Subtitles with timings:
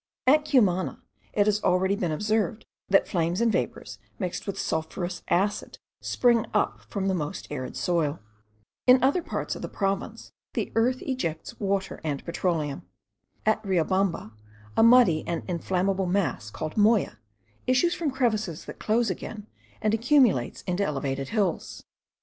[0.25, 5.77] At Cumana, it has already been observed that flames and vapours mixed with sulphurous acid
[5.99, 8.19] spring up from the most arid soil.
[8.87, 12.81] In other parts of the same province, the earth ejects water and petroleum.
[13.45, 14.31] At Riobamba,
[14.75, 17.19] a muddy and inflammable mass, called moya,
[17.67, 19.45] issues from crevices that close again,
[19.83, 21.83] and accumulates into elevated hills.